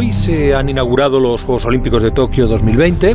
[0.00, 3.14] Hoy se han inaugurado los Juegos Olímpicos de Tokio 2020,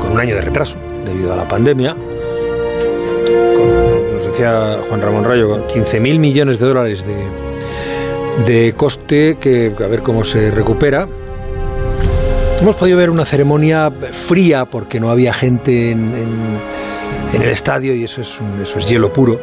[0.00, 0.74] con un año de retraso
[1.04, 1.94] debido a la pandemia.
[4.14, 10.00] nos decía Juan Ramón Rayo, 15.000 millones de dólares de, de coste, que a ver
[10.00, 11.06] cómo se recupera.
[12.58, 16.58] Hemos podido ver una ceremonia fría porque no había gente en, en,
[17.32, 19.40] el estadio y eso es, eso es hielo puro.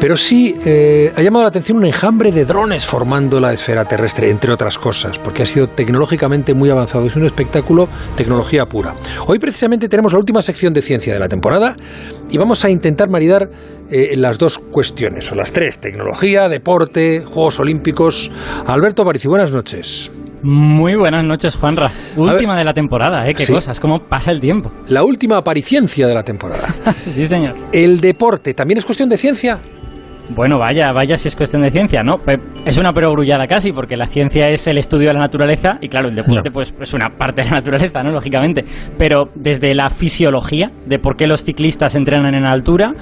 [0.00, 4.30] Pero sí eh, ha llamado la atención un enjambre de drones formando la esfera terrestre,
[4.30, 7.06] entre otras cosas, porque ha sido tecnológicamente muy avanzado.
[7.06, 8.94] Es un espectáculo, tecnología pura.
[9.26, 11.76] Hoy precisamente tenemos la última sección de ciencia de la temporada
[12.30, 13.50] y vamos a intentar maridar
[13.90, 18.30] eh, las dos cuestiones, o las tres, tecnología, deporte, Juegos Olímpicos.
[18.64, 20.10] Alberto Parici, buenas noches.
[20.42, 21.90] Muy buenas noches, Juanra.
[22.16, 23.34] Última de la temporada, ¿eh?
[23.34, 24.70] Qué cosas, cómo pasa el tiempo.
[24.88, 26.68] La última apariciencia de la temporada.
[27.06, 27.54] sí, señor.
[27.72, 29.60] ¿El deporte también es cuestión de ciencia?
[30.34, 32.16] Bueno, vaya, vaya si es cuestión de ciencia, ¿no?
[32.64, 36.08] Es una perogrullada casi, porque la ciencia es el estudio de la naturaleza y claro,
[36.08, 38.10] el deporte pues es una parte de la naturaleza, ¿no?
[38.10, 38.64] Lógicamente.
[38.96, 42.92] Pero desde la fisiología de por qué los ciclistas entrenan en altura,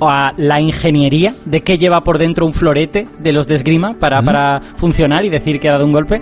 [0.00, 4.22] a la ingeniería de qué lleva por dentro un florete de los de esgrima para,
[4.22, 6.20] para funcionar y decir que ha dado un golpe.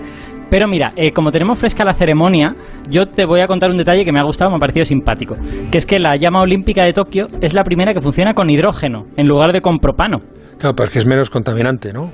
[0.49, 2.55] Pero mira, eh, como tenemos fresca la ceremonia,
[2.89, 5.35] yo te voy a contar un detalle que me ha gustado, me ha parecido simpático.
[5.71, 9.05] Que es que la llama olímpica de Tokio es la primera que funciona con hidrógeno
[9.17, 10.19] en lugar de con propano.
[10.57, 12.11] Claro, pero es que es menos contaminante, ¿no?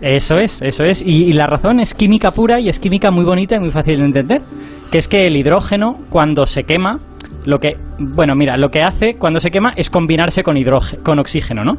[0.00, 1.02] Eso es, eso es.
[1.04, 4.04] Y, la razón es química pura y es química muy bonita y muy fácil de
[4.04, 4.42] entender.
[4.90, 6.98] Que es que el hidrógeno, cuando se quema,
[7.44, 11.18] lo que, bueno, mira, lo que hace cuando se quema es combinarse con hidrógeno, con
[11.18, 11.74] oxígeno, ¿no?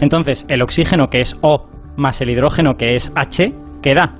[0.00, 4.14] Entonces, el oxígeno que es O más el hidrógeno que es H, ¿qué da?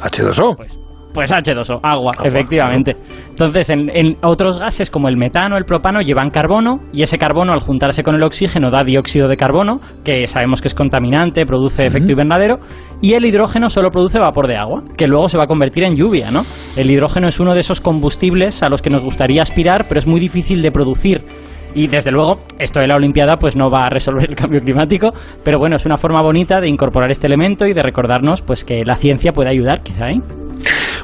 [0.00, 0.56] H2O.
[0.56, 0.78] Pues,
[1.14, 2.96] pues H2O, agua, efectivamente.
[3.30, 7.60] Entonces, en, otros gases como el metano, el propano, llevan carbono y ese carbono al
[7.60, 12.10] juntarse con el oxígeno da dióxido de carbono, que sabemos que es contaminante, produce efecto
[12.10, 12.58] invernadero,
[13.00, 15.94] y el hidrógeno solo produce vapor de agua, que luego se va a convertir en
[15.94, 16.42] lluvia, ¿no?
[16.76, 20.08] El hidrógeno es uno de esos combustibles a los que nos gustaría aspirar, pero es
[20.08, 21.22] muy difícil de producir.
[21.74, 25.10] Y desde luego, esto de la Olimpiada pues no va a resolver el cambio climático,
[25.42, 28.84] pero bueno, es una forma bonita de incorporar este elemento y de recordarnos pues que
[28.84, 30.10] la ciencia puede ayudar, quizá.
[30.10, 30.20] ¿eh?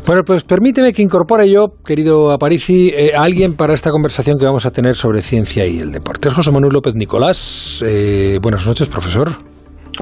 [0.06, 4.44] Bueno, pues permíteme que incorpore yo, querido Aparici, eh, a alguien para esta conversación que
[4.44, 6.28] vamos a tener sobre ciencia y el deporte.
[6.28, 7.82] Es José Manuel López Nicolás.
[7.84, 9.50] Eh, buenas noches, profesor.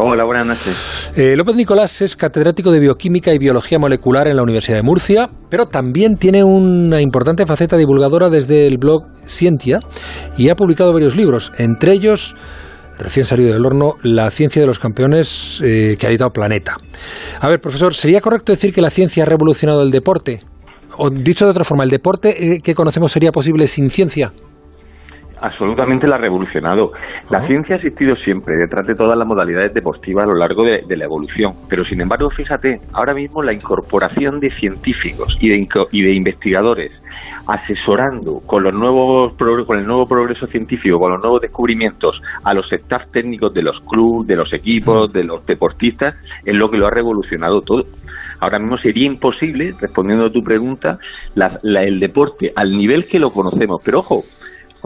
[0.00, 1.10] Hola, buenas noches.
[1.16, 5.28] Eh, López Nicolás es catedrático de Bioquímica y Biología Molecular en la Universidad de Murcia,
[5.50, 9.80] pero también tiene una importante faceta divulgadora desde el blog Cientia
[10.36, 12.36] y ha publicado varios libros, entre ellos
[12.96, 16.76] recién salido del horno, La ciencia de los campeones eh, que ha editado Planeta.
[17.40, 20.38] A ver, profesor, ¿sería correcto decir que la ciencia ha revolucionado el deporte?
[20.96, 24.32] O dicho de otra forma, ¿el deporte eh, que conocemos sería posible sin ciencia?
[25.40, 26.92] Absolutamente la ha revolucionado.
[27.30, 30.96] La ciencia ha existido siempre detrás de todas las modalidades deportivas a lo largo de,
[30.96, 31.52] la evolución.
[31.68, 36.92] Pero sin embargo, fíjate, ahora mismo la incorporación de científicos y de, y de investigadores
[37.46, 39.32] asesorando con los nuevos
[39.66, 43.80] con el nuevo progreso científico, con los nuevos descubrimientos a los staff técnicos de los
[43.88, 47.84] clubes, de los equipos, de los deportistas, es lo que lo ha revolucionado todo.
[48.40, 50.98] Ahora mismo sería imposible, respondiendo a tu pregunta,
[51.64, 53.82] el deporte al nivel que lo conocemos.
[53.84, 54.22] Pero ojo,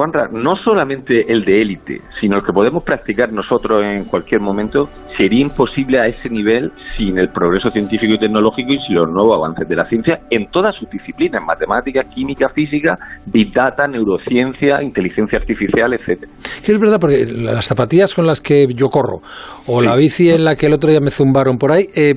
[0.02, 4.88] Juanra, no solamente el de élite, sino el que podemos practicar nosotros en cualquier momento,
[5.16, 9.36] sería imposible a ese nivel sin el progreso científico y tecnológico y sin los nuevos
[9.36, 15.38] avances de la ciencia en todas sus disciplinas, matemáticas, química, física, big data, neurociencia, inteligencia
[15.38, 16.32] artificial, etcétera.
[16.64, 19.22] Es verdad, porque las zapatillas con las que yo corro,
[19.68, 22.14] o la bici en la que el otro día me zumbaron por ahí, eh,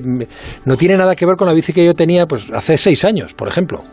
[0.64, 3.32] no tiene nada que ver con la bici que yo tenía pues hace seis años,
[3.32, 3.84] por ejemplo.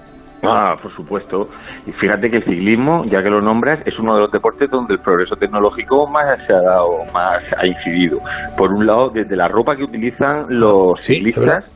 [0.44, 1.48] Ah, por supuesto.
[1.86, 4.96] Y fíjate que el ciclismo, ya que lo nombras, es uno de los deportes donde
[4.96, 8.20] el progreso tecnológico más se ha dado, más ha incidido.
[8.58, 11.70] Por un lado, desde la ropa que utilizan los ciclistas,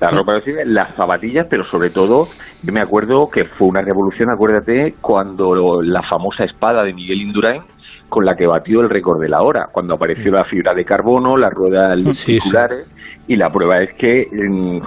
[0.00, 2.26] la ropa las zapatillas, pero sobre todo,
[2.62, 7.62] yo me acuerdo que fue una revolución, acuérdate, cuando la famosa espada de Miguel Indurain
[8.08, 11.36] con la que batió el récord de la hora, cuando apareció la fibra de carbono,
[11.36, 12.86] las ruedas circulares
[13.26, 14.28] y la prueba es que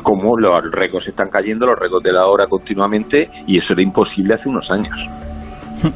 [0.04, 4.36] como los récords están cayendo, los récords de la hora continuamente y eso era imposible
[4.36, 4.96] hace unos años.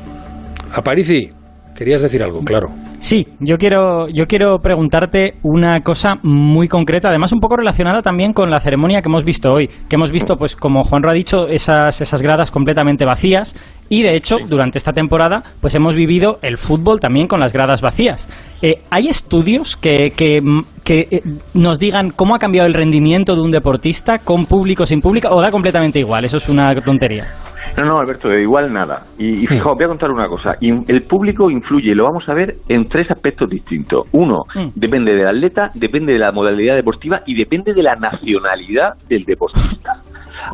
[0.73, 1.29] Aparici,
[1.81, 2.67] querías decir algo, claro.
[2.99, 8.33] Sí, yo quiero, yo quiero preguntarte una cosa muy concreta, además un poco relacionada también
[8.33, 11.47] con la ceremonia que hemos visto hoy, que hemos visto, pues como Juanro ha dicho,
[11.47, 13.55] esas, esas gradas completamente vacías
[13.89, 17.81] y de hecho durante esta temporada pues hemos vivido el fútbol también con las gradas
[17.81, 18.29] vacías.
[18.61, 20.37] Eh, ¿Hay estudios que, que,
[20.87, 21.21] eh,
[21.55, 25.41] nos digan cómo ha cambiado el rendimiento de un deportista con público, sin público o
[25.41, 26.25] da completamente igual?
[26.25, 27.25] Eso es una tontería.
[27.77, 29.03] No, no, Alberto, de igual nada.
[29.17, 30.55] Y, fijaos, voy a contar una cosa.
[30.59, 34.07] El público influye, lo vamos a ver, en tres aspectos distintos.
[34.11, 34.69] Uno, mm.
[34.75, 40.01] depende del atleta, depende de la modalidad deportiva y depende de la nacionalidad del deportista.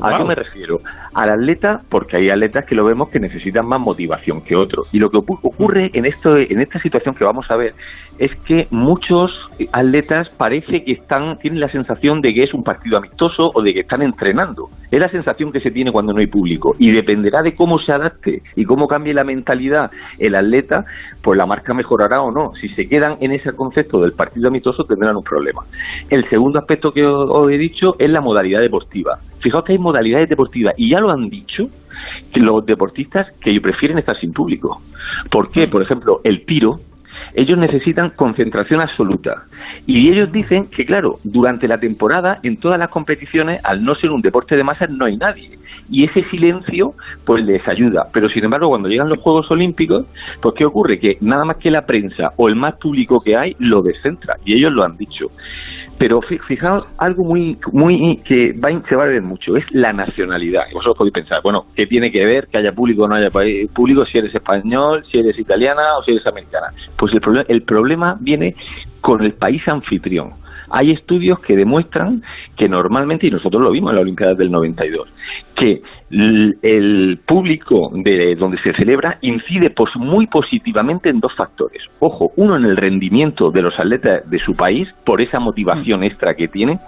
[0.02, 0.80] ¿A qué me refiero?
[1.14, 4.94] Al atleta, porque hay atletas que lo vemos que necesitan más motivación que otros.
[4.94, 7.72] Y lo que ocurre en, esto, en esta situación que vamos a ver
[8.20, 9.32] es que muchos
[9.72, 13.74] atletas parece que están tienen la sensación de que es un partido amistoso o de
[13.74, 14.70] que están entrenando.
[14.92, 16.74] Es la sensación que se tiene cuando no hay público.
[16.80, 20.86] Y dependerá de cómo se adapte y cómo cambie la mentalidad el atleta,
[21.22, 22.52] pues la marca mejorará o no.
[22.60, 25.64] Si se quedan en ese concepto del partido amistoso tendrán un problema.
[26.10, 29.20] El segundo aspecto que os he dicho es la modalidad deportiva.
[29.40, 31.70] Fijaos que hay modalidades deportivas y ya lo han dicho
[32.34, 34.82] que los deportistas que prefieren estar sin público.
[35.30, 35.68] ¿Por qué?
[35.68, 36.80] Por ejemplo, el tiro,
[37.34, 39.44] ellos necesitan concentración absoluta.
[39.86, 44.12] Y ellos dicen que, claro, durante la temporada, en todas las competiciones, al no ser
[44.12, 45.58] un deporte de masas, no hay nadie.
[45.90, 46.94] Y ese silencio,
[47.26, 48.08] pues les ayuda.
[48.14, 50.06] Pero, sin embargo, cuando llegan los Juegos Olímpicos,
[50.42, 51.00] pues ¿qué ocurre?
[51.00, 54.36] Que nada más que la prensa o el más público que hay, lo descentra.
[54.46, 55.28] Y ellos lo han dicho.
[55.98, 60.66] Pero fijaos algo muy muy que va, se va a ver mucho, es la nacionalidad.
[60.72, 63.30] Vosotros podéis pensar, bueno, ¿qué tiene que ver que haya público o no haya
[63.74, 66.68] público si eres español, si eres italiana o si eres americana?
[66.98, 68.56] Pues el, el problema viene
[69.02, 70.34] con el país anfitrión.
[70.70, 72.24] Hay estudios que demuestran
[72.56, 75.08] que normalmente, y nosotros lo vimos en la Olimpiada del 92,
[75.56, 81.84] que el público de donde se celebra incide pues, muy positivamente en dos factores.
[82.00, 86.04] Ojo, uno en el rendimiento de los atletas de su país, por esa motivación mm.
[86.04, 86.80] extra que tienen,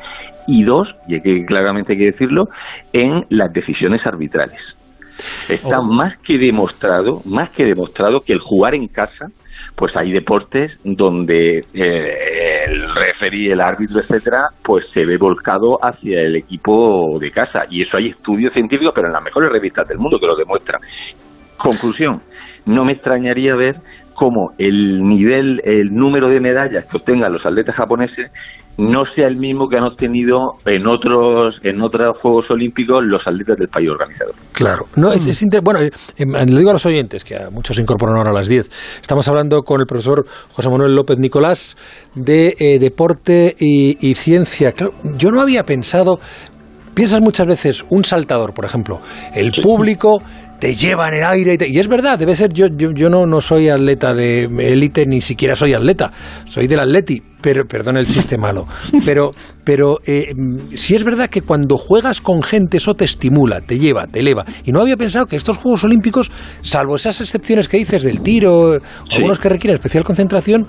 [0.47, 2.49] y dos, y hay que claramente hay que decirlo,
[2.93, 4.59] en las decisiones arbitrales.
[5.49, 9.27] Está más que demostrado, más que demostrado que el jugar en casa
[9.79, 16.19] pues hay deportes donde eh, el referee, el árbitro, etcétera, pues se ve volcado hacia
[16.19, 17.61] el equipo de casa.
[17.69, 20.81] Y eso hay estudios científicos, pero en las mejores revistas del mundo que lo demuestran.
[21.55, 22.21] Conclusión,
[22.65, 23.77] no me extrañaría ver
[24.19, 28.29] cómo el nivel, el número de medallas que obtengan los atletas japoneses
[28.77, 33.57] no sea el mismo que han obtenido en otros en otros Juegos Olímpicos los atletas
[33.57, 34.35] del país organizador.
[34.53, 34.85] Claro.
[34.97, 38.31] No, es, bueno, eh, le digo a los oyentes, que a muchos se incorporan ahora
[38.31, 41.77] a las 10, estamos hablando con el profesor José Manuel López Nicolás
[42.15, 44.73] de eh, Deporte y, Ciencia.
[45.17, 46.19] yo no había pensado,
[46.93, 48.99] piensas muchas veces, un saltador, por ejemplo,
[49.33, 50.19] el público
[50.59, 51.57] te lleva en el aire.
[51.67, 52.51] Y, es verdad, debe ser.
[52.53, 56.11] Yo, yo, yo no, no soy atleta de élite, ni siquiera soy atleta.
[56.45, 58.67] Soy del Atleti, pero perdón el chiste malo.
[59.05, 59.31] Pero,
[59.63, 60.33] pero eh,
[60.75, 64.45] sí es verdad que cuando juegas con gente, eso te estimula, te lleva, te eleva.
[64.65, 66.31] Y no había pensado que estos Juegos Olímpicos,
[66.61, 68.77] salvo esas excepciones que dices del tiro,
[69.11, 70.67] algunos que requieren especial concentración,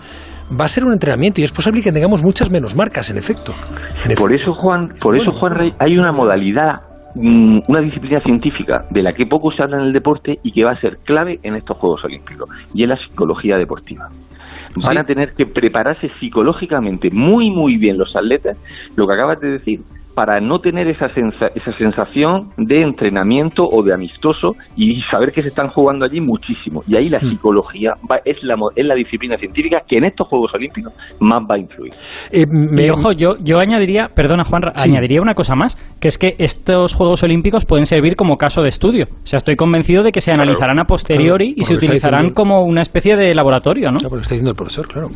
[0.59, 3.55] va a ser un entrenamiento y es posible que tengamos muchas menos marcas, en efecto.
[4.19, 9.12] por eso, Juan, por eso, Juan Rey, hay una modalidad una disciplina científica de la
[9.12, 11.77] que poco se habla en el deporte y que va a ser clave en estos
[11.77, 14.09] Juegos Olímpicos, y es la psicología deportiva.
[14.85, 18.57] Van a tener que prepararse psicológicamente muy, muy bien los atletas,
[18.95, 19.81] lo que acabas de decir,
[20.21, 25.49] para no tener esa, esa sensación de entrenamiento o de amistoso y saber que se
[25.49, 26.83] están jugando allí muchísimo.
[26.87, 27.31] Y ahí la hmm.
[27.31, 27.95] psicología
[28.27, 31.95] es, la, es la disciplina científica que en estos Juegos Olímpicos más va a influir.
[32.31, 32.91] Eh, me...
[32.91, 37.23] ojo, yo, yo añadiría, perdona Juan, añadiría una cosa más, que es que estos Juegos
[37.23, 39.07] Olímpicos pueden servir como caso de estudio.
[39.11, 42.83] O sea, estoy convencido de que se analizarán a posteriori y se utilizarán como una
[42.83, 43.97] especie de laboratorio, ¿no?
[43.97, 45.09] Claro, lo está diciendo el profesor, claro.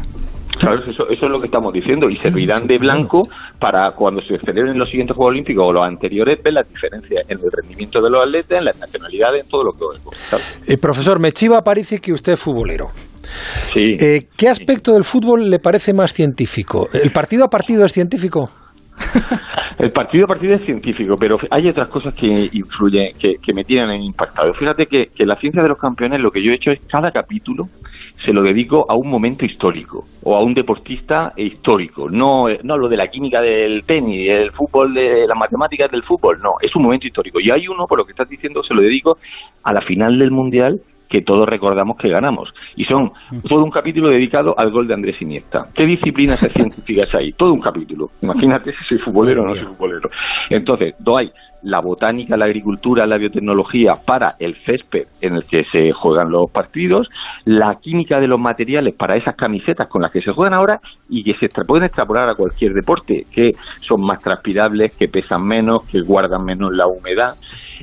[0.58, 4.38] Claro, eso, eso es lo que estamos diciendo y servirán de blanco para cuando se
[4.38, 8.10] celebren los siguientes Juegos Olímpicos o los anteriores ver las diferencias en el rendimiento de
[8.10, 12.00] los atletas, en las nacionalidades, en todo lo que os eh, Profesor, me chiva parece
[12.00, 12.88] que usted es futbolero.
[13.72, 13.96] Sí.
[13.98, 16.88] Eh, ¿Qué aspecto del fútbol le parece más científico?
[16.92, 18.50] ¿El partido a partido es científico?
[19.78, 24.02] El partido a partido es científico, pero hay otras cosas que influyen, que, me tienen
[24.02, 24.54] impactado.
[24.54, 27.10] Fíjate que, que la ciencia de los campeones lo que yo he hecho es cada
[27.10, 27.68] capítulo
[28.24, 32.08] se lo dedico a un momento histórico o a un deportista histórico.
[32.08, 36.40] No, no lo de la química del tenis, el fútbol, de las matemáticas del fútbol,
[36.42, 37.40] no, es un momento histórico.
[37.40, 39.18] Y hay uno, por lo que estás diciendo, se lo dedico
[39.62, 42.52] a la final del Mundial que todos recordamos que ganamos.
[42.76, 43.12] Y son
[43.48, 45.68] todo un capítulo dedicado al gol de Andrés Iniesta.
[45.74, 47.32] ¿Qué disciplinas científicas hay?
[47.32, 48.10] Todo un capítulo.
[48.22, 50.10] Imagínate si soy futbolero o no soy futbolero.
[50.50, 51.30] Entonces, hay
[51.64, 56.50] la botánica, la agricultura, la biotecnología para el césped en el que se juegan los
[56.50, 57.08] partidos,
[57.44, 61.24] la química de los materiales para esas camisetas con las que se juegan ahora y
[61.24, 66.00] que se pueden extrapolar a cualquier deporte, que son más transpirables, que pesan menos, que
[66.00, 67.34] guardan menos la humedad,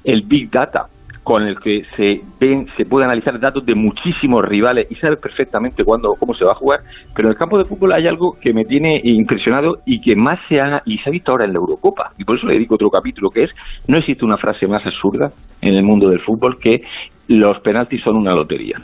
[0.04, 0.88] el Big Data,
[1.24, 5.84] con el que se ven, se puede analizar datos de muchísimos rivales y saber perfectamente
[5.84, 6.82] cuándo, cómo se va a jugar,
[7.16, 10.40] pero en el campo de fútbol hay algo que me tiene impresionado y que más
[10.50, 12.76] se ha, y se ha visto ahora en la Eurocopa, y por eso le dedico
[12.76, 13.52] otro capítulo que es,
[13.88, 16.84] no existe una frase más absurda en el mundo del fútbol que
[17.28, 18.82] los penaltis son una lotería.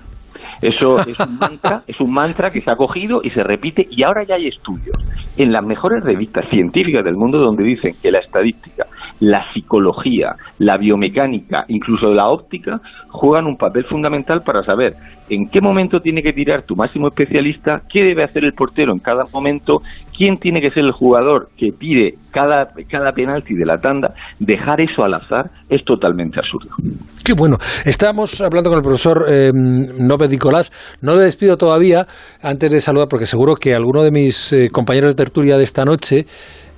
[0.61, 4.03] Eso es un mantra, es un mantra que se ha cogido y se repite y
[4.03, 4.97] ahora ya hay estudios.
[5.37, 8.85] En las mejores revistas científicas del mundo donde dicen que la estadística,
[9.19, 14.93] la psicología, la biomecánica, incluso la óptica juegan un papel fundamental para saber
[15.29, 18.99] en qué momento tiene que tirar tu máximo especialista, qué debe hacer el portero en
[18.99, 19.81] cada momento,
[20.17, 24.81] quién tiene que ser el jugador que pide cada, cada penalti de la tanda, dejar
[24.81, 26.69] eso al azar es totalmente absurdo.
[27.23, 27.57] Qué bueno.
[27.85, 30.71] Estamos hablando con el profesor eh, Nove Nicolás.
[31.01, 32.05] No le despido todavía
[32.41, 35.85] antes de saludar, porque seguro que alguno de mis eh, compañeros de tertulia de esta
[35.85, 36.25] noche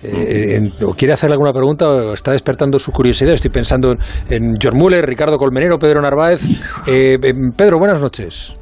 [0.01, 3.33] eh, o quiere hacerle alguna pregunta o está despertando su curiosidad.
[3.33, 3.95] Estoy pensando
[4.29, 6.41] en John Muller, Ricardo Colmenero, Pedro Narváez.
[6.87, 7.17] Eh,
[7.55, 8.58] Pedro, buenas noches.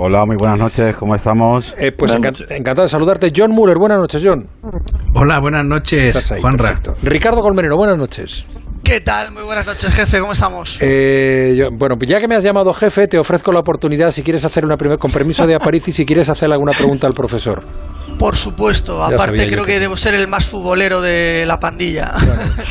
[0.00, 1.74] Hola, muy buenas noches, ¿cómo estamos?
[1.76, 3.32] Eh, pues encantado de saludarte.
[3.34, 4.46] John Muller, buenas noches, John.
[5.12, 6.56] Hola, buenas noches, Juan
[7.02, 8.46] Ricardo Colmenero, buenas noches.
[8.84, 9.32] ¿Qué tal?
[9.32, 10.20] Muy buenas noches, jefe.
[10.20, 10.78] ¿Cómo estamos?
[10.82, 14.44] Eh, bueno, pues ya que me has llamado jefe, te ofrezco la oportunidad, si quieres
[14.44, 17.64] hacer una primera, con permiso de Aparici, si quieres hacer alguna pregunta al profesor.
[18.18, 22.12] Por supuesto, aparte creo que, debo ser el más futbolero de la pandilla.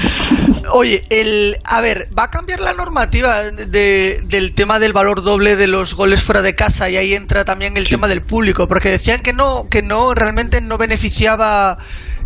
[0.73, 5.67] Oye, el, a ver, ¿va a cambiar la normativa del tema del valor doble de
[5.67, 6.89] los goles fuera de casa?
[6.89, 10.59] Y ahí entra también el tema del público, porque decían que no, que no, realmente
[10.61, 11.77] no beneficiaba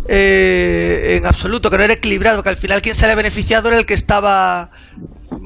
[0.08, 3.86] eh, en absoluto, que no era equilibrado, que al final quien sale beneficiado era el
[3.86, 4.70] que estaba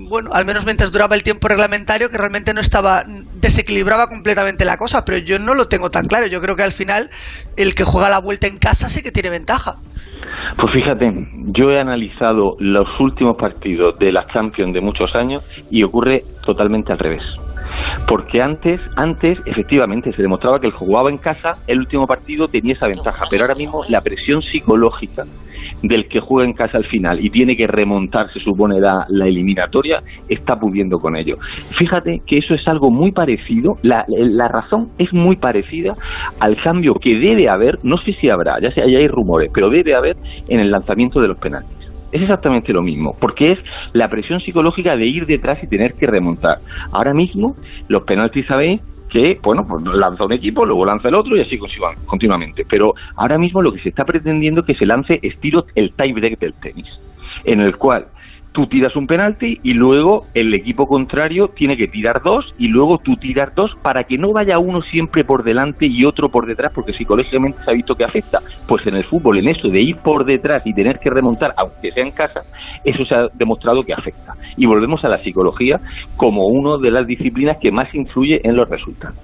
[0.08, 3.04] bueno, al menos mientras duraba el tiempo reglamentario, que realmente no estaba,
[3.46, 6.26] desequilibraba completamente la cosa, pero yo no lo tengo tan claro.
[6.26, 7.08] Yo creo que al final
[7.56, 9.78] el que juega la vuelta en casa sí que tiene ventaja.
[10.56, 11.12] Pues fíjate,
[11.56, 16.92] yo he analizado los últimos partidos de la Champions de muchos años y ocurre totalmente
[16.92, 17.22] al revés.
[18.08, 22.74] Porque antes, antes efectivamente se demostraba que el jugaba en casa, el último partido tenía
[22.74, 25.24] esa ventaja, pero ahora mismo la presión psicológica
[25.86, 29.26] del que juega en casa al final y tiene que remontar, se supone, la, la
[29.26, 31.36] eliminatoria, está pudiendo con ello.
[31.78, 35.92] Fíjate que eso es algo muy parecido, la, la, razón es muy parecida
[36.40, 39.70] al cambio que debe haber, no sé si habrá, ya, sé, ya hay rumores, pero
[39.70, 40.14] debe haber
[40.48, 41.76] en el lanzamiento de los penaltis.
[42.12, 43.58] Es exactamente lo mismo, porque es
[43.92, 46.58] la presión psicológica de ir detrás y tener que remontar.
[46.92, 47.56] Ahora mismo,
[47.88, 48.80] los penaltis, ¿sabéis?
[49.16, 51.58] Que, bueno, pues lanza un equipo, luego lanza el otro y así
[52.04, 52.66] continuamente.
[52.68, 56.38] Pero ahora mismo lo que se está pretendiendo es que se lance estilo el tiebreak
[56.38, 56.86] del tenis,
[57.44, 58.08] en el cual
[58.56, 62.96] tú tiras un penalti y luego el equipo contrario tiene que tirar dos y luego
[62.96, 66.72] tú tirar dos para que no vaya uno siempre por delante y otro por detrás
[66.74, 68.38] porque psicológicamente se ha visto que afecta.
[68.66, 71.92] Pues en el fútbol, en eso de ir por detrás y tener que remontar, aunque
[71.92, 72.44] sea en casa,
[72.82, 74.32] eso se ha demostrado que afecta.
[74.56, 75.78] Y volvemos a la psicología
[76.16, 79.18] como una de las disciplinas que más influye en los resultados.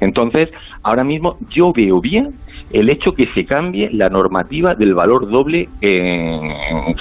[0.00, 0.48] Entonces,
[0.82, 2.34] ahora mismo yo veo bien
[2.72, 5.68] el hecho que se cambie la normativa del valor doble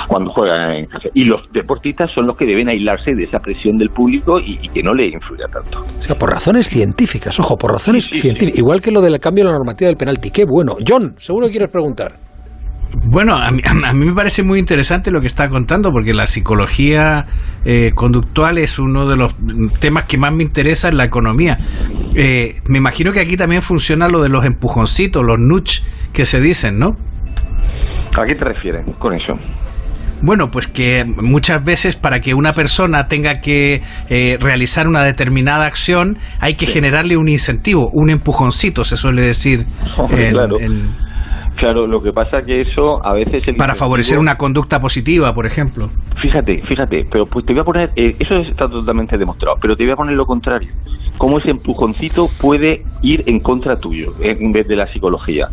[0.07, 1.09] cuando juega en casa.
[1.13, 4.83] Y los deportistas son los que deben aislarse de esa presión del público y, que
[4.83, 5.79] no le influya tanto.
[5.79, 8.59] O sea, por razones científicas, ojo, por razones científicas.
[8.59, 10.31] Igual que lo del cambio de la normativa del penalti.
[10.31, 10.75] Qué bueno.
[10.85, 12.13] John, seguro quieres preguntar.
[13.03, 13.61] Bueno, a mí,
[13.93, 17.25] me parece muy interesante lo que está contando, porque la psicología
[17.65, 19.35] eh, conductual es uno de los
[19.79, 21.57] temas que más me interesa en la economía.
[22.15, 25.81] Eh, me imagino que aquí también funciona lo de los empujoncitos, los nudge
[26.13, 26.95] que se dicen, ¿no?
[28.17, 29.33] ¿A qué te refieres con eso?
[30.21, 35.65] Bueno, pues que muchas veces para que una persona tenga que eh, realizar una determinada
[35.65, 39.65] acción hay que generarle un incentivo, un empujoncito, se suele decir.
[40.09, 40.57] claro.
[41.55, 43.43] Claro, lo que pasa que eso a veces...
[43.57, 45.89] Para favorecer una conducta positiva, por ejemplo.
[46.21, 47.91] Fíjate, fíjate, pero pues te voy a poner...
[47.95, 50.69] Eh, eso está totalmente demostrado, pero te voy a poner lo contrario.
[51.17, 55.47] Cómo ese empujoncito puede ir en contra tuyo, en vez de la psicología.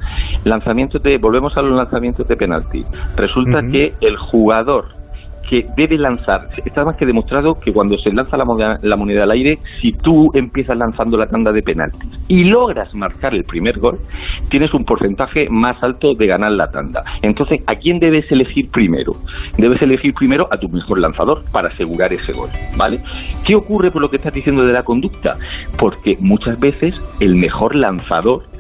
[0.45, 1.19] Lanzamientos de...
[1.19, 2.85] Volvemos a los lanzamientos de penalti.
[3.17, 5.02] Resulta que el jugador
[5.53, 6.49] que debe lanzar.
[6.65, 9.93] Está más que demostrado que cuando se lanza la moneda, la moneda al aire, si
[9.93, 13.99] tú empiezas lanzando la tanda de penaltis y logras marcar el primer gol,
[14.49, 17.05] tienes un porcentaje más alto de ganar la tanda.
[17.21, 19.13] Entonces, ¿a quién debes elegir primero?
[19.59, 23.01] Debes elegir primero a tu mejor lanzador para asegurar ese gol, ¿vale?
[23.45, 25.37] ¿Qué ocurre por lo que estás diciendo de la conducta?
[25.79, 28.52] Porque muchas veces el mejor lanzador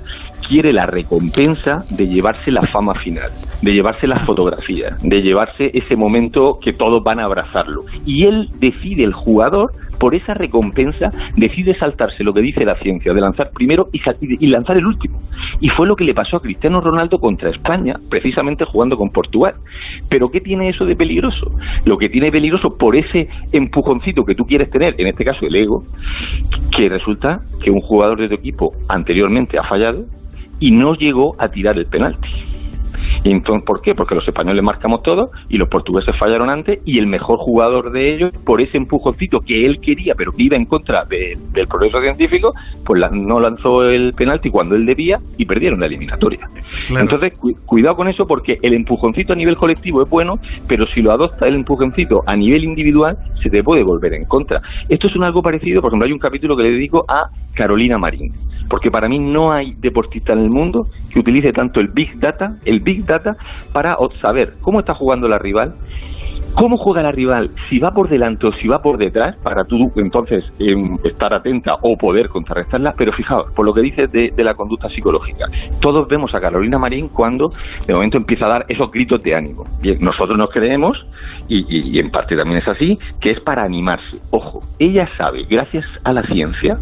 [0.52, 3.30] quiere la recompensa de llevarse la fama final,
[3.62, 7.84] de llevarse las fotografías, de llevarse ese momento que todos van a abrazarlo.
[8.04, 13.14] Y él decide, el jugador, por esa recompensa, decide saltarse lo que dice la ciencia,
[13.14, 15.22] de lanzar primero y, y lanzar el último.
[15.60, 19.54] Y fue lo que le pasó a Cristiano Ronaldo contra España, precisamente jugando con Portugal.
[20.10, 21.50] Pero ¿qué tiene eso de peligroso?
[21.86, 25.56] Lo que tiene peligroso por ese empujoncito que tú quieres tener, en este caso el
[25.56, 25.84] ego,
[26.76, 30.04] que resulta que un jugador de tu equipo anteriormente ha fallado,
[30.62, 32.28] y no llegó a tirar el penalti.
[33.24, 33.94] Y entonces, ¿Por qué?
[33.94, 38.14] Porque los españoles marcamos todo y los portugueses fallaron antes y el mejor jugador de
[38.14, 42.54] ellos, por ese empujoncito que él quería, pero que iba en contra del progreso científico,
[42.84, 46.48] pues no lanzó el penalti cuando él debía y perdieron la eliminatoria.
[46.90, 47.32] Entonces,
[47.66, 50.34] cuidado con eso porque el empujoncito a nivel colectivo es bueno,
[50.68, 54.62] pero si lo adopta el empujoncito a nivel individual, se te puede volver en contra.
[54.88, 57.98] Esto es un algo parecido, por ejemplo, hay un capítulo que le dedico a Carolina
[57.98, 58.32] Marín,
[58.72, 62.56] porque para mí no hay deportista en el mundo que utilice tanto el Big Data,
[62.64, 63.36] el Big Data,
[63.70, 65.74] para saber cómo está jugando la rival
[66.54, 69.92] cómo juega la rival, si va por delante o si va por detrás, para tú
[69.96, 74.54] entonces em, estar atenta o poder contrarrestarla, pero fijaos, por lo que dices de, la
[74.54, 75.46] conducta psicológica,
[75.80, 77.48] todos vemos a Carolina Marín cuando
[77.86, 79.62] de momento empieza a dar esos gritos de ánimo.
[79.80, 81.06] Bien, nosotros nos creemos,
[81.46, 84.18] y, y en parte también es así, que es para animarse.
[84.30, 86.76] Ojo, ella sabe, gracias a la ciencia,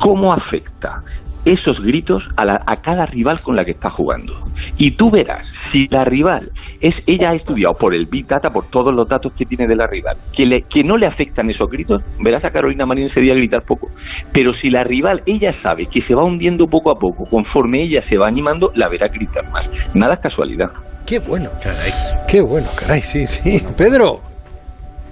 [0.00, 1.02] cómo afecta
[1.46, 4.34] esos gritos a, a, cada rival con la que está jugando.
[4.76, 6.50] Y tú verás, si la rival
[6.80, 9.76] es, ella ha estudiado por el Big Data, por todos los datos que tiene de
[9.76, 13.20] la rival, que, le, que no le afectan esos gritos, verás a Carolina Marín ese
[13.20, 13.88] día gritar poco.
[14.32, 18.02] Pero si la rival, ella sabe que se va hundiendo poco a poco, conforme ella
[18.08, 19.66] se va animando, la verá gritar más.
[19.94, 20.70] Nada es casualidad.
[21.06, 21.92] Qué bueno, caray.
[22.26, 23.62] Qué bueno, caray, sí, sí.
[23.76, 24.20] Pedro,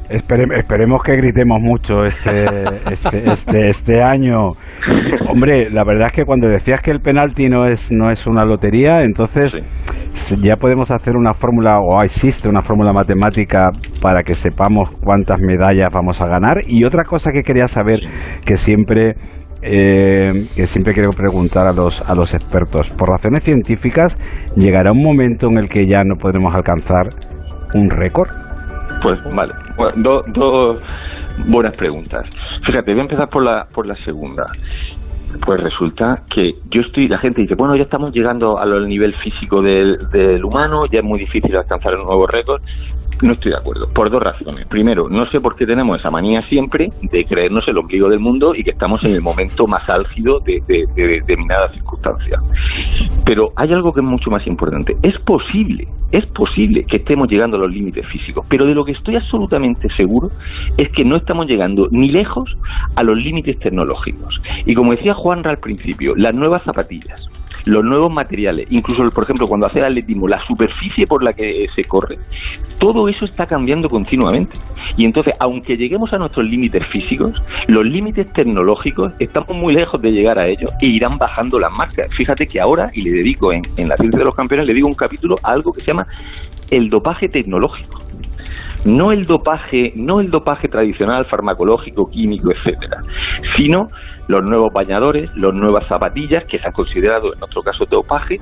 [0.08, 2.44] esperemos que gritemos mucho este,
[2.90, 4.52] este, este, este, año.
[5.28, 8.44] Hombre, la verdad es que cuando decías que el penalti no es, no es una
[8.44, 9.58] lotería, entonces
[10.40, 13.70] ya podemos hacer una fórmula, o existe una fórmula matemática
[14.00, 16.58] para que sepamos cuántas medallas vamos a ganar.
[16.66, 18.00] Y otra cosa que quería saber,
[18.44, 19.14] que siempre
[19.66, 22.90] eh, que siempre quiero preguntar a los, a los expertos.
[22.90, 24.18] Por razones científicas,
[24.56, 27.08] ¿llegará un momento en el que ya no podremos alcanzar
[27.72, 28.43] un récord?
[29.04, 29.52] Pues vale,
[29.98, 30.80] dos
[31.46, 32.24] buenas preguntas.
[32.64, 34.50] Fíjate, voy a empezar por la, por la segunda.
[35.44, 39.60] Pues resulta que yo estoy, la gente dice, bueno, ya estamos llegando al nivel físico
[39.60, 42.62] del, del humano, ya es muy difícil alcanzar un nuevo récord.
[43.22, 44.66] No estoy de acuerdo, por dos razones.
[44.66, 48.54] Primero, no sé por qué tenemos esa manía siempre de creernos el ombligo del mundo
[48.54, 52.42] y que estamos en el momento más álgido de, de, de determinadas circunstancias.
[53.24, 54.94] Pero hay algo que es mucho más importante.
[55.02, 58.92] Es posible, es posible que estemos llegando a los límites físicos, pero de lo que
[58.92, 60.30] estoy absolutamente seguro
[60.76, 62.56] es que no estamos llegando ni lejos
[62.96, 64.40] a los límites tecnológicos.
[64.66, 67.28] Y como decía Juanra al principio, las nuevas zapatillas,
[67.64, 71.66] los nuevos materiales, incluso, por ejemplo, cuando hace el atletismo, la superficie por la que
[71.74, 72.18] se corre,
[72.78, 74.56] todo eso está cambiando continuamente.
[74.96, 77.32] Y entonces, aunque lleguemos a nuestros límites físicos,
[77.66, 82.08] los límites tecnológicos estamos muy lejos de llegar a ellos e irán bajando las marcas.
[82.14, 84.86] Fíjate que ahora, y le dedico en, en la ciencia de los campeones, le digo
[84.86, 86.06] un capítulo a algo que se llama
[86.70, 88.04] el dopaje tecnológico
[88.84, 93.00] no el dopaje, no el dopaje tradicional farmacológico, químico, etcétera,
[93.56, 93.88] sino
[94.28, 98.40] los nuevos bañadores, las nuevas zapatillas que se han considerado en otro caso dopaje.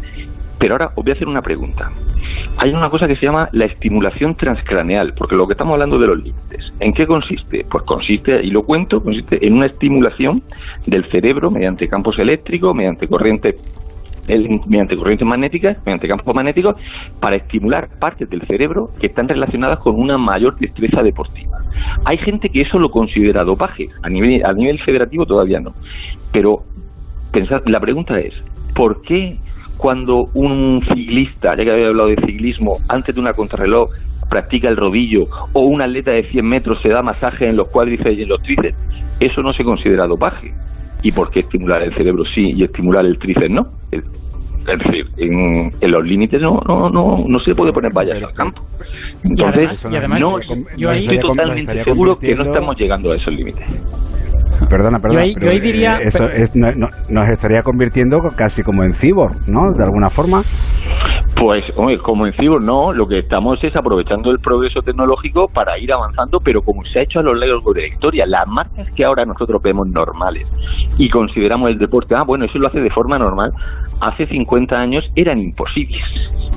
[0.58, 1.90] Pero ahora os voy a hacer una pregunta.
[2.58, 6.06] Hay una cosa que se llama la estimulación transcraneal, porque lo que estamos hablando de
[6.06, 6.72] los límites.
[6.78, 7.66] ¿En qué consiste?
[7.68, 10.42] Pues consiste, y lo cuento, consiste en una estimulación
[10.86, 13.56] del cerebro mediante campos eléctricos, mediante corrientes
[14.26, 16.76] mediante corrientes magnéticas, mediante campos magnéticos,
[17.20, 21.58] para estimular partes del cerebro que están relacionadas con una mayor destreza deportiva.
[22.04, 25.72] Hay gente que eso lo considera dopaje, a nivel, a nivel federativo todavía no.
[26.32, 26.62] Pero
[27.32, 28.34] pensad, la pregunta es,
[28.74, 29.38] ¿por qué
[29.76, 33.90] cuando un ciclista, ya que había hablado de ciclismo, antes de una contrarreloj
[34.30, 38.18] practica el rodillo o un atleta de 100 metros se da masaje en los cuádriceps
[38.18, 38.76] y en los tríceps,
[39.20, 40.52] eso no se considera dopaje
[41.02, 43.66] y por qué estimular el cerebro sí y estimular el tríceps no.
[43.90, 48.62] Es decir, en, los límites no, no, no, no se puede poner vallas al campo.
[49.24, 49.84] Entonces,
[50.20, 50.38] no,
[50.76, 53.64] yo estoy totalmente seguro que no estamos llegando a esos límites.
[54.68, 55.26] Perdona, perdona.
[55.40, 56.24] Yo ahí, diría, eh, eso
[57.08, 59.72] nos estaría convirtiendo casi como en cibor, ¿no?
[59.72, 60.42] De alguna forma.
[61.42, 65.78] Pues, hombre, como en Cibor, no, lo que estamos es aprovechando el progreso tecnológico para
[65.78, 68.88] ir avanzando, pero como se ha hecho a lo largo de la historia, las marcas
[68.94, 70.46] que ahora nosotros vemos normales
[70.98, 73.50] y consideramos el deporte, ah, bueno, eso lo hace de forma normal,
[74.02, 76.02] hace 50 años eran imposibles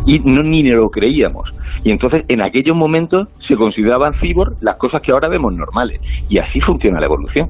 [0.05, 1.49] y no, ni lo creíamos.
[1.83, 6.01] Y entonces en aquellos momentos se consideraban cibor las cosas que ahora vemos normales.
[6.29, 7.49] Y así funciona la evolución.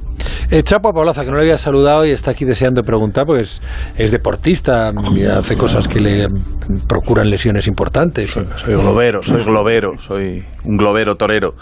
[0.52, 3.62] Eh, Chapo Paulaza, que no le había saludado y está aquí deseando preguntar, porque es,
[3.98, 6.28] es deportista y hace cosas que le
[6.88, 8.32] procuran lesiones importantes.
[8.32, 11.56] Soy, globero, soy globero, soy un globero torero.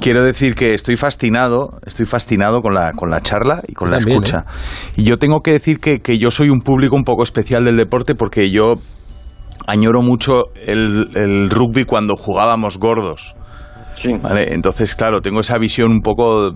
[0.00, 3.98] Quiero decir que estoy fascinado, estoy fascinado con la, con la charla y con la
[3.98, 4.44] escucha.
[4.46, 4.92] ¿eh?
[4.98, 7.76] Y yo tengo que decir que, que yo soy un público un poco especial del
[7.76, 8.74] deporte porque yo
[9.66, 13.34] añoro mucho el, rugby cuando jugábamos gordos.
[14.02, 16.52] Entonces, claro, tengo esa visión un poco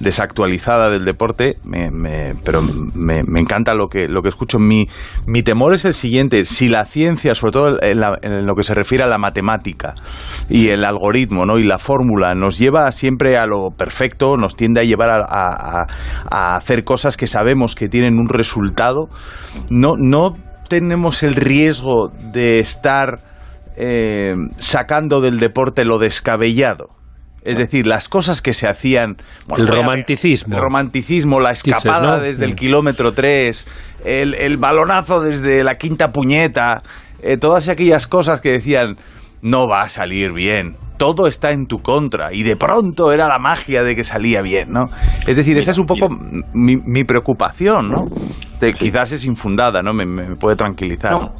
[0.00, 1.58] desactualizada del deporte,
[2.44, 4.58] pero me, encanta lo que, lo que escucho.
[4.58, 4.88] Mi,
[5.26, 9.04] mi temor es el siguiente, si la ciencia, sobre todo en, lo que se refiere
[9.04, 9.94] a la matemática
[10.48, 11.58] y el algoritmo ¿no?
[11.58, 15.86] y la fórmula, nos lleva siempre a lo perfecto, nos tiende a llevar a,
[16.56, 19.08] hacer cosas que sabemos que tienen un resultado,
[19.70, 20.34] no, no
[20.68, 23.20] tenemos el riesgo de estar
[23.76, 26.90] eh, sacando del deporte lo descabellado.
[27.44, 29.18] Es decir, las cosas que se hacían...
[29.54, 30.56] el romanticismo.
[30.56, 33.66] El romanticismo, la escapada desde el kilómetro 3,
[34.04, 36.82] el, balonazo desde la quinta puñeta,
[37.22, 38.96] eh, todas aquellas cosas que decían,
[39.42, 43.38] no va a salir bien, todo está en tu contra y de pronto era la
[43.38, 44.88] magia de que salía bien, ¿no?
[45.26, 46.08] Es decir, esa es un poco
[46.54, 48.06] mi, preocupación, ¿no?
[48.78, 49.92] quizás es infundada, ¿no?
[49.92, 51.12] Me, puede tranquilizar.
[51.12, 51.34] No,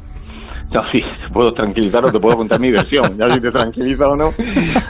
[0.91, 4.15] sí, te puedo tranquilizar o te puedo contar mi versión, ya si te tranquiliza o
[4.15, 4.29] no.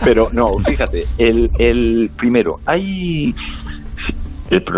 [0.03, 3.33] Pero no, fíjate, el, el primero, hay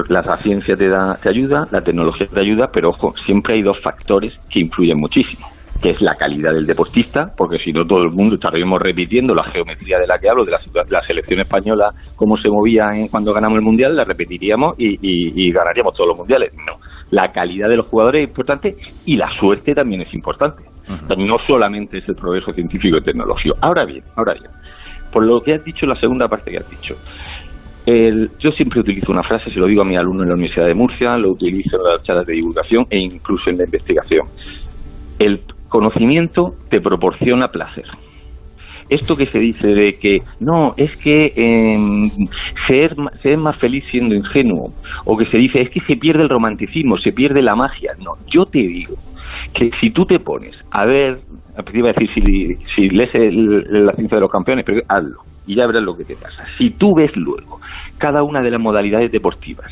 [0.10, 3.80] la ciencia te da te ayuda, la tecnología te ayuda, pero ojo, siempre hay dos
[3.82, 5.46] factores que influyen muchísimo
[5.82, 9.44] que es la calidad del deportista, porque si no todo el mundo estaríamos repitiendo la
[9.44, 13.64] geometría de la que hablo, de la, selección española, cómo se movía cuando ganamos el
[13.64, 16.52] Mundial, la repetiríamos y ganaríamos todos los Mundiales.
[16.66, 16.78] No,
[17.12, 20.64] la calidad de los jugadores es importante y la suerte también es importante.
[21.18, 23.56] No solamente es el progreso científico y tecnológico.
[23.62, 24.52] Ahora bien, ahora bien,
[25.12, 26.96] por lo que has dicho, la segunda parte que has dicho,
[28.40, 30.74] yo siempre utilizo una frase, se lo digo a mi alumno en la Universidad de
[30.74, 34.28] Murcia, lo utilizo en las charlas de divulgación e incluso en la investigación.
[35.20, 37.86] El conocimiento te proporciona placer
[38.90, 41.78] esto que se dice de que no, es que eh,
[43.22, 44.74] se, más feliz siendo ingenuo,
[45.06, 47.94] o que se dice es que se pierde el romanticismo, se pierde la magia.
[48.00, 48.96] No, yo te digo
[49.58, 51.20] que si tú te pones a ver,
[51.74, 55.98] iba decir si, lees la ciencia de los campeones, pero hazlo y ya verás lo
[55.98, 56.46] que te pasa.
[56.58, 57.60] Si tú ves luego
[57.98, 59.72] cada una de las modalidades deportivas,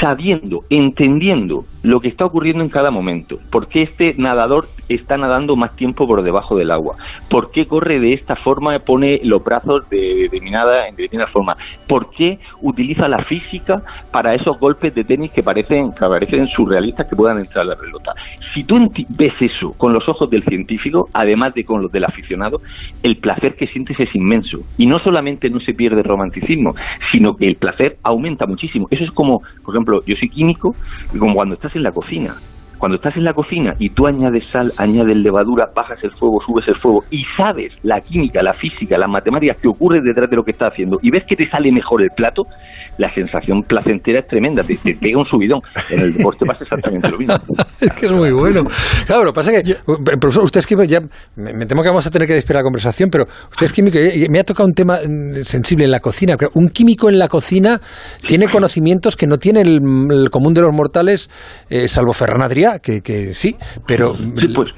[0.00, 5.54] sabiendo, entendiendo lo que está ocurriendo en cada momento, por qué este nadador está nadando
[5.54, 6.96] más tiempo por debajo del agua,
[7.28, 12.10] por qué corre de esta forma, pone los brazos de determinada, en determinada forma, por
[12.10, 17.16] qué utiliza la física para esos golpes de tenis que parecen, que parecen surrealistas que
[17.16, 18.14] puedan entrar a la pelota.
[18.54, 22.62] Si tú ves eso con los ojos del científico, además de con los del aficionado,
[23.02, 24.60] el placer que sientes es inmenso.
[24.78, 26.74] Y no solamente no se pierde el romanticismo,
[27.12, 28.88] sino que el placer aumenta muchísimo.
[28.90, 30.74] Eso es como, por ejemplo, yo soy químico,
[31.12, 32.34] y como cuando estás en la cocina.
[32.78, 36.68] Cuando estás en la cocina y tú añades sal, añades levadura, bajas el fuego, subes
[36.68, 40.44] el fuego y sabes la química, la física, las matemáticas que ocurre detrás de lo
[40.44, 42.46] que estás haciendo y ves que te sale mejor el plato,
[42.98, 45.60] la sensación placentera es tremenda, te, pega un subidón.
[45.90, 47.34] En el deporte pasa exactamente lo mismo.
[47.80, 48.64] es que es muy bueno.
[49.06, 49.76] Claro, lo que pasa es que,
[50.20, 51.00] profesor, usted es químico, ya
[51.36, 54.28] me, temo que vamos a tener que despedir la conversación, pero usted es químico, y
[54.28, 56.36] me ha tocado un tema mm, sensible en la cocina.
[56.54, 57.80] Un químico en la cocina
[58.26, 61.30] tiene conocimientos que no tiene el, común de los mortales,
[61.70, 64.14] eh, salvo Ferran Adrià, que, que sí, pero...
[64.54, 64.70] pues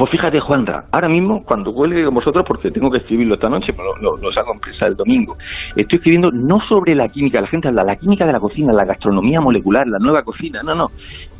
[0.00, 3.74] pues fíjate, Juanra, ahora mismo, cuando huele con vosotros, porque tengo que escribirlo esta noche,
[3.76, 5.36] lo, lo, lo saco en el domingo,
[5.76, 8.86] estoy escribiendo no sobre la química, la gente habla, la química de la cocina, la
[8.86, 10.86] gastronomía molecular, la nueva cocina, no, no.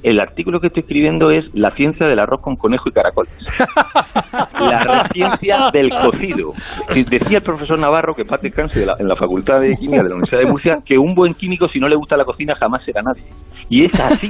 [0.02, 3.32] El artículo que estoy escribiendo es La ciencia del arroz con conejo y caracoles.
[4.60, 6.52] la ciencia del cocido.
[6.88, 10.40] Decía el profesor Navarro, que parte descanse en la Facultad de Química de la Universidad
[10.40, 13.24] de Murcia, que un buen químico, si no le gusta la cocina, jamás será nadie.
[13.68, 14.28] Y es así.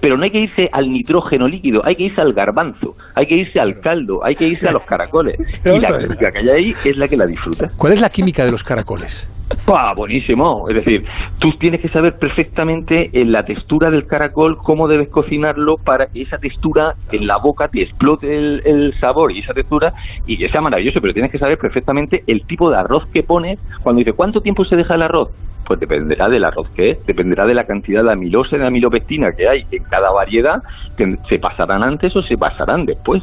[0.00, 3.36] pero no hay que irse al nitrógeno líquido, hay que irse al garbanzo, hay que
[3.36, 5.36] irse al caldo, hay que irse a los caracoles.
[5.64, 7.70] y la química que hay ahí es la que la disfruta.
[7.76, 9.28] ¿Cuál es la química de los caracoles?
[9.66, 9.92] ¡Pah!
[9.94, 10.68] Buenísimo.
[10.68, 11.04] Es decir,
[11.38, 16.22] tú tienes que saber perfectamente en la textura del caracol cómo debes cocinarlo para que
[16.22, 19.92] esa textura en la boca te explote el, sabor y esa textura
[20.26, 21.00] y que sea maravilloso.
[21.00, 23.58] Pero tienes que saber perfectamente el tipo de arroz que pones.
[23.82, 25.30] Cuando dice, ¿cuánto tiempo se deja el arroz?
[25.66, 29.32] Pues dependerá del arroz que es, dependerá de la cantidad de amilosa y de amilopectina
[29.32, 30.62] que hay en cada variedad,
[31.28, 33.22] se pasarán antes o se pasarán después.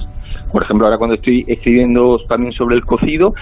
[0.52, 3.34] Por ejemplo, ahora cuando estoy escribiendo también sobre el cocido,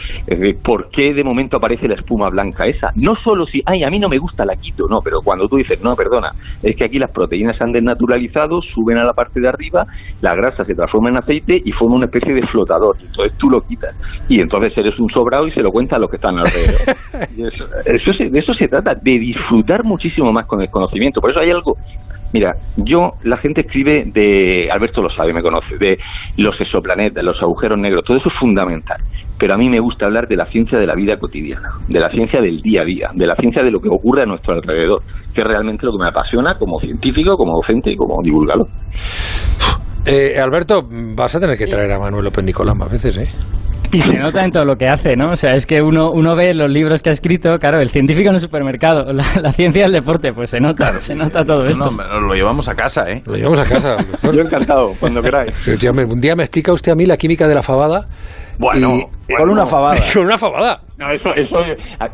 [0.63, 2.91] ¿por qué de momento aparece la espuma blanca esa?
[2.95, 5.57] No solo si, ay, a mí no me gusta, la quito, no, pero cuando tú
[5.57, 7.71] dices, no, perdona, es que aquí las proteínas han
[8.61, 9.85] suben a la parte de arriba,
[10.21, 12.95] la grasa se transforma en aceite y forma una especie de flotador.
[12.99, 13.95] Entonces tú lo quitas.
[14.27, 16.95] Y entonces eres un sobrado y se lo cuenta a los que están alrededor.
[17.85, 21.21] eso, de eso se trata, de disfrutar muchísimo más con el conocimiento.
[21.21, 21.75] Por eso hay algo
[22.31, 25.97] Mira, yo, la gente escribe de, Alberto lo sabe, me conoce, de
[26.37, 28.97] los exoplanetas, los agujeros negros, todo eso es fundamental.
[29.39, 32.09] Pero a mí me gusta hablar de la ciencia de la vida cotidiana, de la
[32.11, 35.01] ciencia del día a día, de la ciencia de lo que ocurre a nuestro alrededor,
[35.33, 38.67] que es realmente lo que me apasiona como científico, como docente y como divulgador.
[40.05, 43.27] Eh, Alberto, vas a tener que traer a Manuel López Nicolás más veces, ¿eh?
[43.91, 45.31] Y se nota en todo lo que hace, ¿no?
[45.31, 48.29] O sea, es que uno, uno ve los libros que ha escrito, claro, el científico
[48.29, 49.23] en el supermercado, la,
[49.53, 51.89] ciencia del deporte, pues se nota, se nota todo esto.
[51.89, 53.23] No, lo llevamos a casa, ¿eh?
[53.25, 53.97] Lo llevamos a casa.
[54.23, 55.53] Yo encantado, cuando queráis.
[55.67, 58.05] un día me explica usted a mí la química de la fabada.
[58.59, 59.99] Bueno, con una fabada.
[60.13, 60.81] con una fabada.
[60.99, 61.55] No, eso, eso,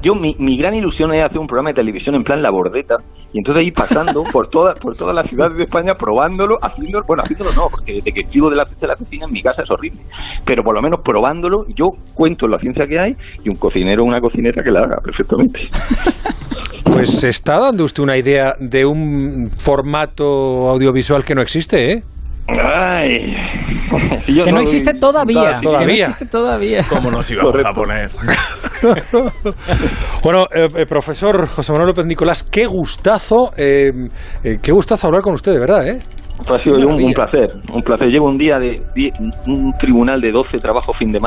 [0.04, 2.98] yo mi, mi gran ilusión es hacer un programa de televisión en plan La Bordeta
[3.34, 7.24] y entonces ir pasando por toda por todas las ciudades de España probándolo, haciéndolo, bueno,
[7.24, 9.72] haciéndolo no, porque desde que escribo de la, de la cocina en mi casa es
[9.72, 10.02] horrible,
[10.46, 14.06] pero por lo menos probándolo, yo cuento la ciencia que hay y un cocinero o
[14.06, 15.62] una cocinera que la haga perfectamente.
[16.86, 22.04] Pues se está dando usted una idea de un formato audiovisual que no existe, ¿eh?
[22.48, 23.36] Ay,
[24.26, 25.60] que no, existe todavía.
[25.62, 25.80] todavía.
[25.80, 26.82] Que no existe todavía.
[26.90, 28.10] ¿Cómo nos íbamos a poner?
[30.24, 33.92] bueno, eh, eh, profesor José Manuel López Nicolás, qué gustazo, eh,
[34.62, 36.00] qué gustazo hablar con usted, de verdad, ¿eh?
[36.48, 38.10] Ha sido un, un, placer, un placer.
[38.10, 38.76] Llevo un día de,
[39.48, 41.20] un tribunal de 12 trabajo fin de